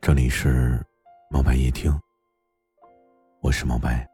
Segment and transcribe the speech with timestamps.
[0.00, 0.78] 这里是
[1.30, 1.90] 猫白夜听，
[3.40, 4.06] 我是猫白。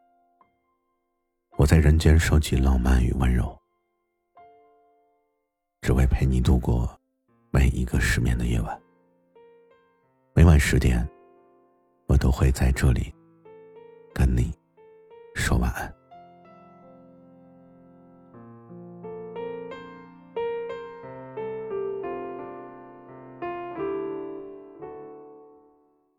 [1.56, 3.58] 我在人间收集浪漫与温柔，
[5.82, 6.88] 只为陪你度过
[7.50, 8.80] 每一个失眠的夜晚。
[10.32, 11.04] 每晚十点，
[12.06, 13.12] 我都会在这里
[14.20, 14.52] 跟你
[15.34, 15.94] 说晚安。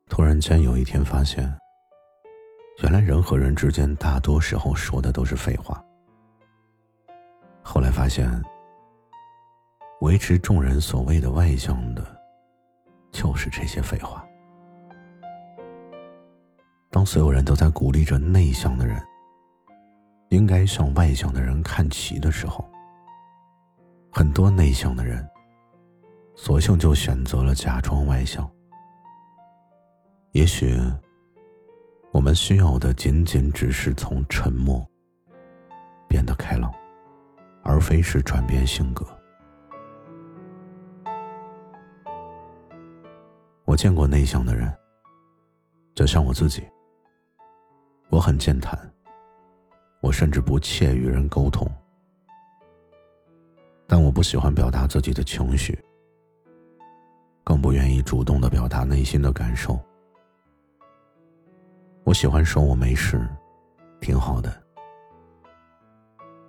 [0.09, 1.47] 突然间有一天发现，
[2.81, 5.79] 原来人和人之间大多时候说的都是废话。
[7.61, 8.27] 后来发现，
[9.99, 12.03] 维持众人所谓的外向的，
[13.11, 14.25] 就是这些废话。
[17.01, 19.01] 当所有人都在鼓励着内向的人
[20.29, 22.63] 应该向外向的人看齐的时候，
[24.11, 25.27] 很多内向的人，
[26.35, 28.47] 索性就选择了假装外向。
[30.33, 30.79] 也许，
[32.11, 34.87] 我们需要的仅仅只是从沉默
[36.07, 36.71] 变得开朗，
[37.63, 39.03] 而非是转变性格。
[43.65, 44.71] 我见过内向的人，
[45.95, 46.63] 就像我自己，
[48.11, 48.77] 我很健谈，
[50.01, 51.65] 我甚至不怯与人沟通，
[53.87, 55.79] 但我不喜欢表达自己的情绪，
[57.41, 59.79] 更不愿意主动的表达内心的感受。
[62.03, 63.25] 我喜欢说“我没事，
[64.01, 64.61] 挺好的”。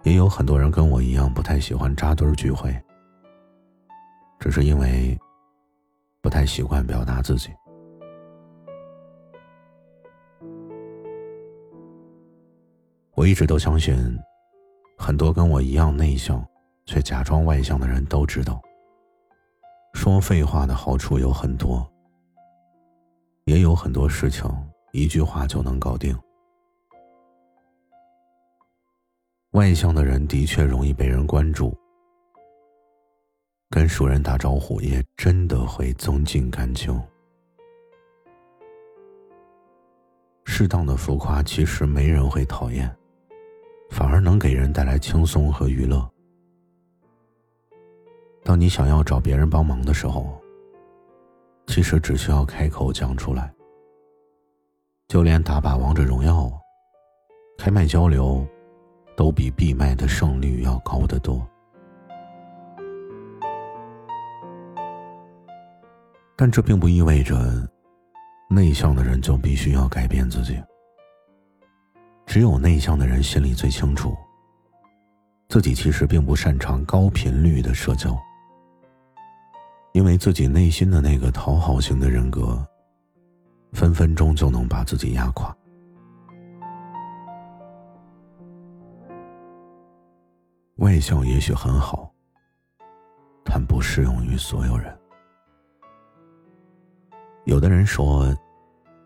[0.02, 2.76] 也有很多人跟我一样不太喜欢扎堆聚会，
[4.40, 5.16] 只是因为
[6.20, 7.50] 不太习惯表达自己。
[13.22, 13.94] 我一直都相信，
[14.98, 16.44] 很多跟我一样内向
[16.86, 18.60] 却假装外向的人都知道，
[19.94, 21.88] 说废话的好处有很多，
[23.44, 24.50] 也有很多事情。
[24.90, 26.18] 一句话就能搞定。
[29.52, 31.72] 外向的人的确容易被人关注，
[33.70, 37.00] 跟熟人打招呼也真的会增进感情。
[40.44, 42.92] 适当的浮夸其实没人会讨厌，
[44.22, 46.08] 能给人带来轻松和娱乐。
[48.44, 50.40] 当你想要找别人帮忙的时候，
[51.66, 53.52] 其实只需要开口讲出来。
[55.08, 56.50] 就连打把王者荣耀，
[57.58, 58.46] 开麦交流，
[59.16, 61.44] 都比闭麦的胜率要高得多。
[66.36, 67.36] 但这并不意味着，
[68.48, 70.62] 内向的人就必须要改变自己。
[72.26, 74.16] 只有内向的人心里最清楚，
[75.48, 78.16] 自己其实并不擅长高频率的社交，
[79.92, 82.66] 因为自己内心的那个讨好型的人格。
[83.72, 85.56] 分分钟就能把自己压垮。
[90.76, 92.12] 外向也许很好，
[93.42, 94.94] 但不适用于所有人。
[97.46, 98.26] 有的人说，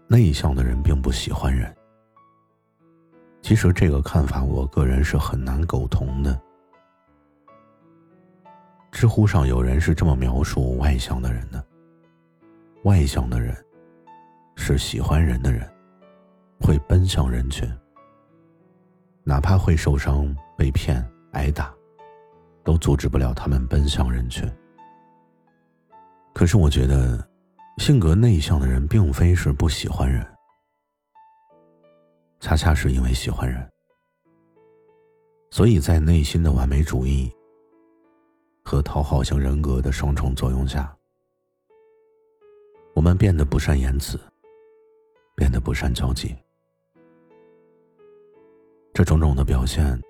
[0.09, 1.76] 内向的人并不喜欢人。
[3.47, 6.37] 其实这个看法，我个人是很难苟同的。
[8.91, 11.65] 知乎上有人是这么描述外向的人的：
[12.83, 13.57] 外向的人。
[14.57, 15.65] 是喜欢人的人，
[16.61, 17.73] 会奔向人群，
[19.23, 21.73] 哪怕会受伤、被骗、挨打，
[22.65, 24.51] 都阻止不了他们奔向人群。
[26.35, 27.25] 可是，我觉得，
[27.79, 30.27] 性格内向的人并非是不喜欢人，
[32.41, 33.71] 恰恰是因为喜欢人，
[35.51, 37.33] 所以在内心的完美主义
[38.65, 40.97] 和讨好型人格的双重作用下，
[42.95, 44.19] 我们变得不善言辞。
[45.39, 46.35] 变得不善交际，
[48.95, 50.03] 这种种的表现，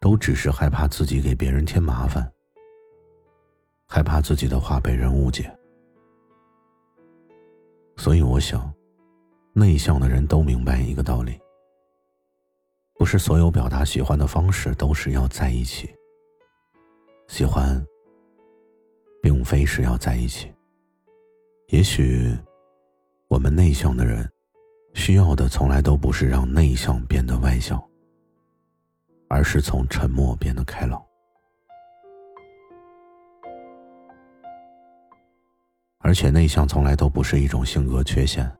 [0.00, 2.30] 都只是害怕自己给别人添麻烦，
[3.86, 5.50] 害怕自己的话被人误解。
[7.96, 8.70] 所以，我想，
[9.54, 10.83] 内向的人都明白：
[13.04, 15.94] 不是所有表达喜欢的方式都是要在一起。
[17.28, 17.86] 喜欢，
[19.20, 20.50] 并非是要在一起。
[21.68, 22.34] 也许，
[23.28, 24.26] 我们内向的人。
[24.94, 27.78] 需要的从来都不是让内向变得外向，
[29.28, 31.04] 而是从沉默变得开朗。
[35.98, 38.50] 而且内向从来都不是一种性格缺陷，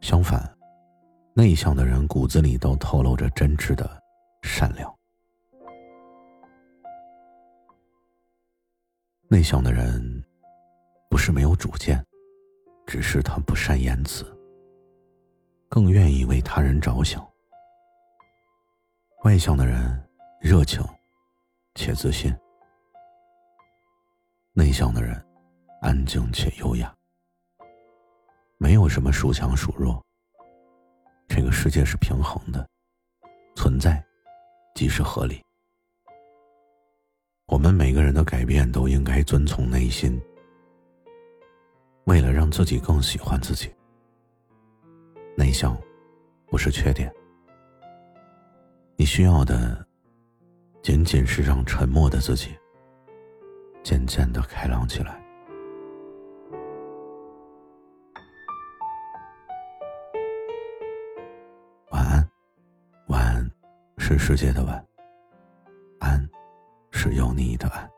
[0.00, 0.52] 相反，
[1.34, 4.02] 内向的人骨子里都透露着真挚的
[4.42, 4.94] 善良。
[9.28, 10.22] 内向的人
[11.08, 12.04] 不是没有主见，
[12.86, 14.26] 只是他不善言辞，
[15.70, 17.26] 更愿意为他人着想。
[19.24, 20.06] 外向的人
[20.38, 20.84] 热情
[21.76, 22.30] 且自信，
[24.52, 25.18] 内向的人
[25.80, 26.94] 安静且优雅。
[28.58, 30.04] 没有什么孰强孰弱。
[31.34, 32.68] 这个世界是平衡的，
[33.56, 34.04] 存在
[34.74, 35.42] 即是合理。
[37.46, 40.20] 我们每个人的改变都应该遵从内心，
[42.04, 43.74] 为了让自己更喜欢自己。
[45.34, 45.74] 内向
[46.48, 47.10] 不是缺点，
[48.96, 49.86] 你需要的
[50.82, 52.54] 仅仅是让沉默的自己
[53.82, 55.21] 渐渐的开朗起来。
[64.24, 64.86] 世界的晚，
[65.98, 66.30] 安，
[66.92, 67.91] 是有你的安。